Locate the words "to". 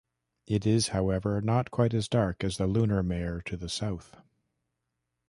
3.41-3.55